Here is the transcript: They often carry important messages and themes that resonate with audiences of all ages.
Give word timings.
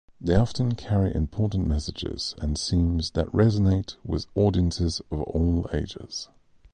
They 0.19 0.33
often 0.35 0.73
carry 0.73 1.13
important 1.13 1.67
messages 1.67 2.33
and 2.39 2.57
themes 2.57 3.11
that 3.11 3.27
resonate 3.31 3.97
with 4.03 4.25
audiences 4.35 4.99
of 5.11 5.21
all 5.21 5.69
ages. 5.73 6.27